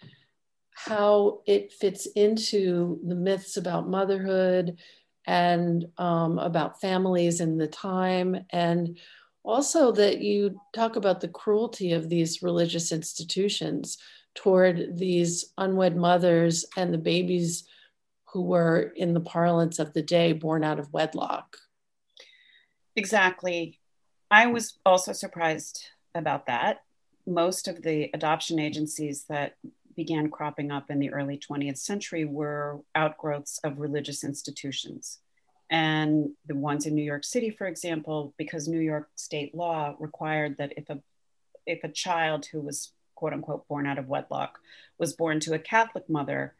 [0.75, 4.77] how it fits into the myths about motherhood
[5.25, 8.45] and um, about families in the time.
[8.51, 8.99] And
[9.43, 13.97] also that you talk about the cruelty of these religious institutions
[14.35, 17.67] toward these unwed mothers and the babies
[18.33, 21.57] who were, in the parlance of the day, born out of wedlock.
[22.97, 23.79] Exactly.
[24.29, 26.81] I was also surprised about that.
[27.25, 29.55] Most of the adoption agencies that
[29.95, 35.19] began cropping up in the early 20th century were outgrowths of religious institutions.
[35.69, 40.57] And the ones in New York City, for example, because New York state law required
[40.57, 40.99] that if a
[41.65, 44.59] if a child who was quote unquote born out of wedlock
[44.99, 46.53] was born to a Catholic mother,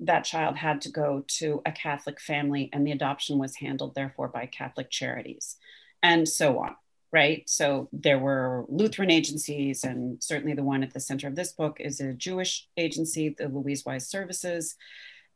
[0.00, 4.28] that child had to go to a Catholic family and the adoption was handled therefore
[4.28, 5.56] by Catholic charities
[6.02, 6.74] and so on
[7.12, 7.48] right?
[7.48, 11.78] So there were Lutheran agencies, and certainly the one at the center of this book
[11.80, 14.76] is a Jewish agency, the Louise Wise Services.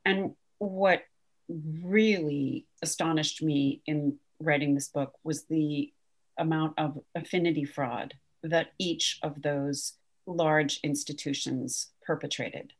[0.05, 1.03] And what
[1.49, 5.93] really astonished me in writing this book was the
[6.39, 9.95] amount of affinity fraud that each of those
[10.27, 12.73] large institutions perpetrated.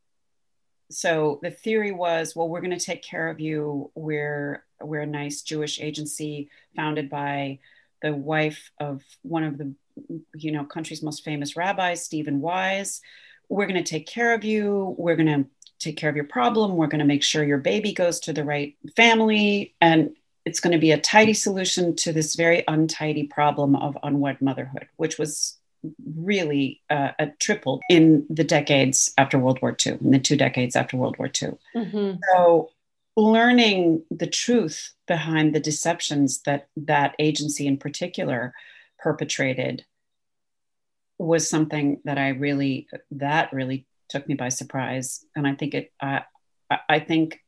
[0.91, 3.91] So the theory was, well, we're going to take care of you.
[3.95, 7.59] We're we're a nice Jewish agency founded by
[8.05, 9.75] the wife of one of the
[10.35, 13.01] you know country's most famous rabbis, Stephen Wise.
[13.49, 14.95] We're going to take care of you.
[14.99, 16.77] We're going to take care of your problem.
[16.77, 20.15] We're going to make sure your baby goes to the right family, and
[20.45, 24.87] it's going to be a tidy solution to this very untidy problem of unwed motherhood,
[24.97, 25.57] which was
[26.15, 30.77] really uh, a triple in the decades after World War II, in the two decades
[30.77, 31.53] after World War II.
[31.75, 32.19] Mm-hmm.
[32.33, 32.71] So
[33.17, 38.53] learning the truth behind the deceptions that that agency in particular
[38.99, 39.85] perpetrated
[41.19, 45.93] was something that I really that really took me by surprise, and I think it
[46.01, 46.23] I
[46.89, 47.41] I think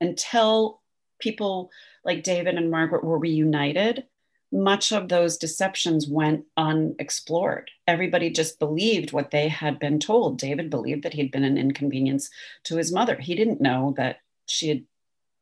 [0.00, 0.80] until
[1.20, 1.70] people
[2.04, 4.06] like David and Margaret were reunited,
[4.52, 7.70] much of those deceptions went unexplored.
[7.86, 10.38] Everybody just believed what they had been told.
[10.38, 12.30] David believed that he'd been an inconvenience
[12.64, 13.16] to his mother.
[13.16, 14.84] He didn't know that she had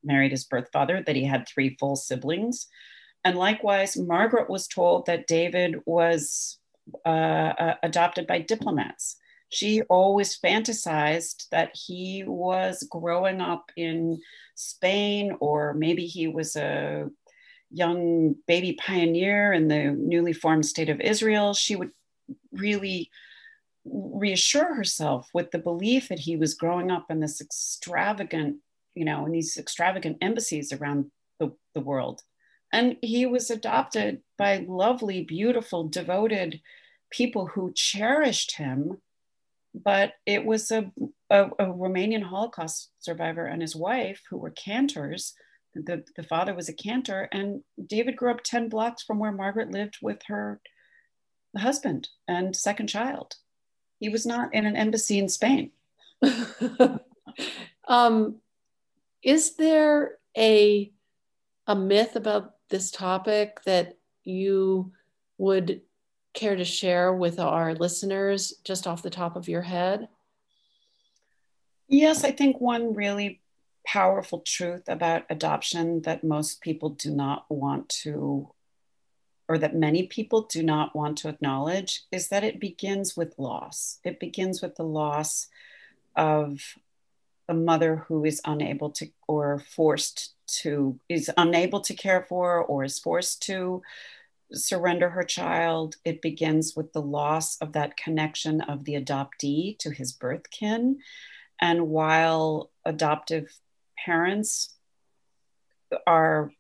[0.03, 2.67] married his birth father, that he had three full siblings.
[3.25, 6.59] And likewise, Margaret was told that David was
[7.05, 9.17] uh, uh, adopted by diplomats.
[9.51, 14.21] She always fantasized that he was growing up in
[14.55, 17.09] Spain, or maybe he was a
[17.71, 21.55] young baby pioneer in the newly formed state of Israel.
[21.55, 21.91] She would
[22.53, 23.11] really
[23.85, 28.57] reassure herself with the belief that he was growing up in this extravagant
[28.99, 32.23] you know, in these extravagant embassies around the, the world.
[32.73, 36.61] And he was adopted by lovely, beautiful, devoted
[37.11, 38.99] people who cherished him.
[39.73, 40.91] But it was a,
[41.31, 45.35] a, a Romanian Holocaust survivor and his wife who were cantors.
[45.75, 49.71] The, the father was a cantor, and David grew up 10 blocks from where Margaret
[49.71, 50.61] lived with her
[51.57, 53.37] husband and second child.
[54.01, 55.71] He was not in an embassy in Spain.
[57.89, 58.41] um,
[59.22, 60.92] is there a
[61.66, 64.92] a myth about this topic that you
[65.37, 65.83] would
[66.35, 70.09] care to share with our listeners just off the top of your head?
[71.88, 73.40] Yes, I think one really
[73.87, 78.50] powerful truth about adoption that most people do not want to,
[79.48, 84.00] or that many people do not want to acknowledge, is that it begins with loss.
[84.04, 85.48] It begins with the loss
[86.14, 86.61] of
[87.49, 92.85] a mother who is unable to or forced to is unable to care for or
[92.85, 93.83] is forced to
[94.53, 99.90] surrender her child it begins with the loss of that connection of the adoptee to
[99.90, 100.99] his birth kin.
[101.61, 103.53] And while adoptive
[104.05, 104.75] parents
[106.07, 106.53] are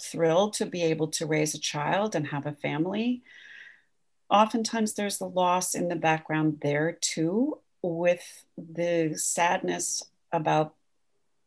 [0.00, 3.22] thrilled to be able to raise a child and have a family
[4.30, 10.02] oftentimes there's the loss in the background there too with the sadness
[10.32, 10.74] about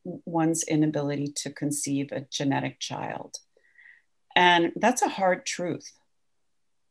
[0.04, 3.38] one's inability to conceive a genetic child.
[4.36, 5.92] And that's a hard truth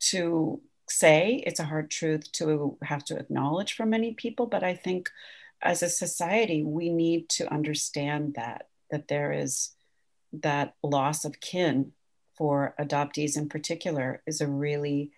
[0.00, 1.42] to say.
[1.46, 4.46] It's a hard truth to have to acknowledge for many people.
[4.46, 5.10] But I think
[5.62, 9.74] as a society, we need to understand that, that there is
[10.32, 11.92] that loss of kin
[12.36, 15.10] for adoptees in particular is a really,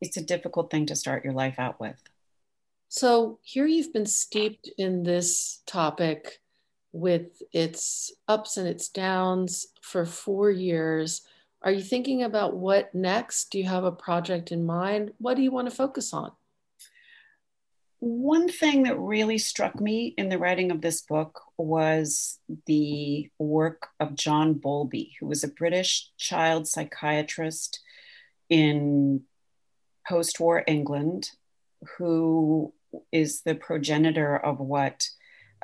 [0.00, 2.00] it's a difficult thing to start your life out with.
[2.94, 6.42] So here you've been steeped in this topic
[6.92, 11.22] with its ups and its downs for four years.
[11.62, 13.50] Are you thinking about what next?
[13.50, 15.12] Do you have a project in mind?
[15.16, 16.32] What do you want to focus on?
[18.00, 23.86] One thing that really struck me in the writing of this book was the work
[24.00, 27.80] of John Bowlby, who was a British child psychiatrist
[28.50, 29.22] in
[30.06, 31.30] post war England,
[31.96, 32.74] who
[33.10, 35.08] is the progenitor of what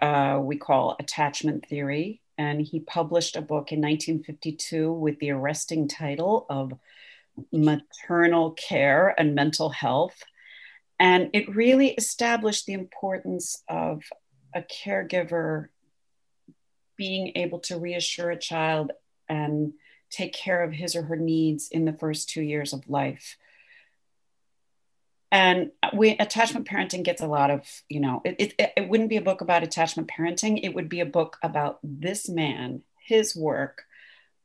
[0.01, 2.21] uh, we call attachment theory.
[2.37, 6.73] And he published a book in 1952 with the arresting title of
[7.53, 10.23] Maternal Care and Mental Health.
[11.01, 14.03] And it really established the importance of
[14.55, 15.69] a caregiver
[16.97, 18.93] being able to reassure a child
[19.29, 19.73] and
[20.11, 23.37] take care of his or her needs in the first two years of life
[25.31, 29.17] and we attachment parenting gets a lot of you know it, it, it wouldn't be
[29.17, 30.61] a book about attachment parenting.
[30.63, 33.85] It would be a book about this man his work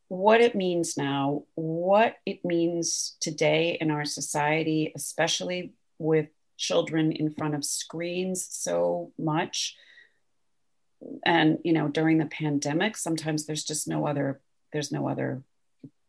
[0.07, 6.27] what it means now what it means today in our society especially with
[6.57, 9.75] children in front of screens so much.
[11.25, 14.39] And you know during the pandemic sometimes there's just no other
[14.71, 15.43] there's no other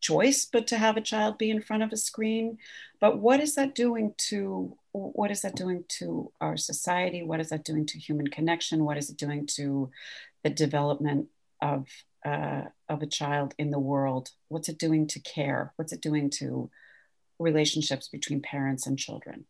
[0.05, 2.59] choice but to have a child be in front of a screen.
[3.01, 7.23] But what is that doing to what is that doing to our society?
[7.23, 8.85] What is that doing to human connection?
[8.85, 9.91] What is it doing to
[10.45, 11.29] the development
[11.61, 11.89] of
[12.25, 14.31] uh, of a child in the world?
[14.49, 15.73] What's it doing to care?
[15.77, 16.71] What's it doing to
[17.39, 19.47] relationships between parents and children?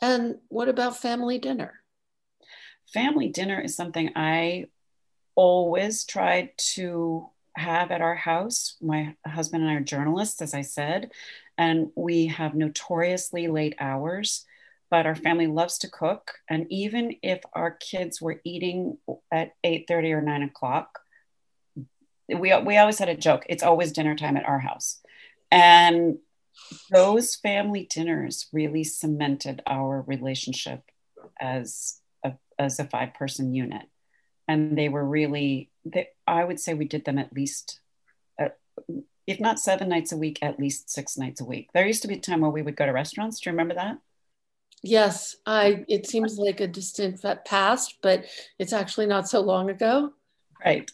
[0.00, 1.80] And what about family dinner?
[2.92, 4.66] Family dinner is something i
[5.36, 8.76] always tried to have at our house.
[8.80, 11.10] My husband and I are journalists, as I said,
[11.56, 14.44] and we have notoriously late hours.
[14.90, 18.98] But our family loves to cook, and even if our kids were eating
[19.32, 21.00] at eight thirty or nine o'clock,
[22.28, 23.44] we we always had a joke.
[23.48, 25.00] It's always dinner time at our house,
[25.50, 26.18] and
[26.92, 30.82] those family dinners really cemented our relationship
[31.40, 33.86] as a, as a five person unit
[34.48, 37.80] and they were really they, i would say we did them at least
[38.40, 38.48] uh,
[39.26, 41.70] if not seven nights a week at least six nights a week.
[41.72, 43.40] There used to be a time where we would go to restaurants.
[43.40, 43.98] Do you remember that?
[44.82, 48.24] Yes i it seems like a distant past but
[48.58, 50.12] it's actually not so long ago.
[50.64, 50.90] Right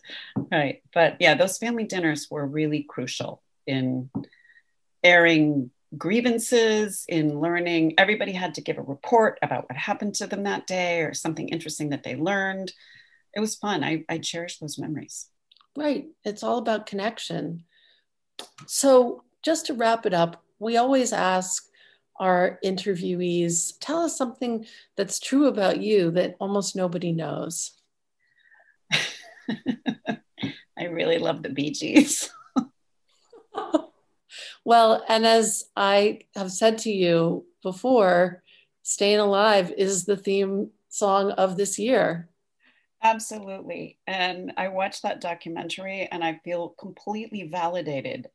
[0.50, 0.82] right.
[0.94, 4.10] But yeah those family dinners were really crucial in
[5.02, 7.94] airing grievances in learning.
[7.98, 11.48] Everybody had to give a report about what happened to them that day or something
[11.48, 12.72] interesting that they learned
[13.34, 13.84] it was fun.
[13.84, 15.26] I, I cherish those memories.
[15.76, 16.06] Right.
[16.24, 17.64] It's all about connection.
[18.66, 21.64] So, just to wrap it up, we always ask
[22.18, 24.66] our interviewees tell us something
[24.96, 27.72] that's true about you that almost nobody knows.
[30.78, 32.30] I really love the Bee Gees.
[34.64, 38.42] well, and as I have said to you before,
[38.82, 42.29] Staying Alive is the theme song of this year.
[43.02, 43.98] Absolutely.
[44.06, 48.28] And I watched that documentary and I feel completely validated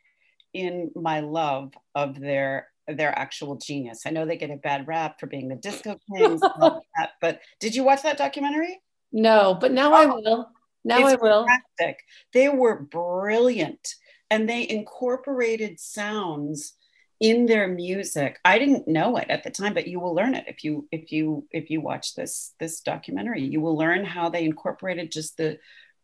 [0.53, 4.03] in my love of their their actual genius.
[4.05, 7.75] I know they get a bad rap for being the disco kings, that, but did
[7.75, 8.79] you watch that documentary?
[9.11, 10.49] No, but now oh, I will.
[10.83, 11.47] Now I will.
[11.47, 12.03] Fantastic.
[12.33, 13.95] They were brilliant
[14.29, 16.73] and they incorporated sounds
[17.21, 20.43] in their music i didn't know it at the time but you will learn it
[20.47, 23.41] if you if you if you watch this this documentary.
[23.41, 25.59] You will learn how they incorporated just the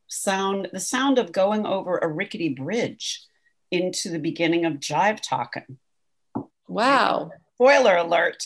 [0.07, 3.23] sound the sound of going over a rickety bridge
[3.71, 5.77] into the beginning of jive talking.
[6.67, 7.31] Wow.
[7.55, 8.43] Spoiler alert.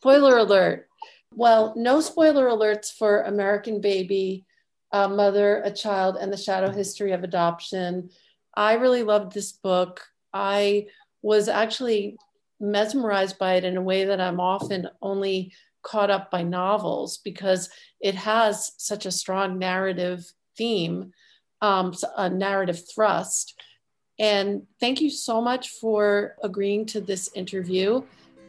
[0.00, 0.88] Spoiler alert.
[1.34, 4.46] Well no spoiler alerts for american baby
[4.92, 8.10] a mother a child and the shadow history of adoption.
[8.56, 10.06] I really loved this book.
[10.32, 10.86] I
[11.24, 12.18] was actually
[12.60, 15.52] mesmerized by it in a way that I'm often only
[15.82, 21.12] caught up by novels because it has such a strong narrative theme,
[21.62, 23.58] um, a narrative thrust.
[24.18, 28.02] And thank you so much for agreeing to this interview.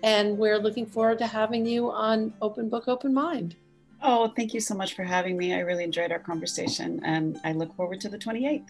[0.03, 3.55] And we're looking forward to having you on Open Book, Open Mind.
[4.03, 5.53] Oh, thank you so much for having me.
[5.53, 8.67] I really enjoyed our conversation and I look forward to the 28th.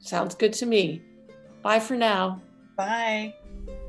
[0.00, 1.00] Sounds good to me.
[1.62, 2.42] Bye for now.
[2.76, 3.34] Bye.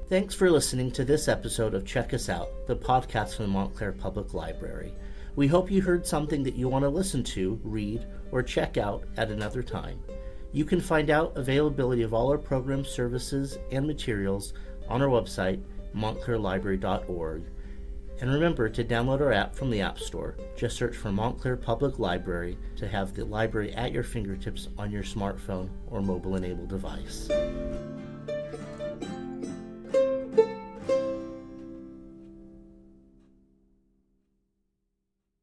[0.08, 3.92] Thanks for listening to this episode of Check Us Out, the podcast from the Montclair
[3.92, 4.94] Public Library.
[5.36, 9.04] We hope you heard something that you want to listen to, read, or check out
[9.18, 10.00] at another time.
[10.52, 14.54] You can find out availability of all our program services and materials
[14.88, 15.62] on our website,
[15.96, 17.44] montclairlibrary.org.
[18.22, 20.38] And remember to download our app from the App Store.
[20.56, 25.04] Just search for Montclair Public Library to have the library at your fingertips on your
[25.04, 27.30] smartphone or mobile enabled device.